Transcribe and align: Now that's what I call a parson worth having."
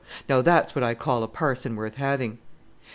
Now 0.27 0.41
that's 0.41 0.73
what 0.73 0.83
I 0.83 0.95
call 0.95 1.21
a 1.21 1.27
parson 1.27 1.75
worth 1.75 1.93
having." 1.93 2.39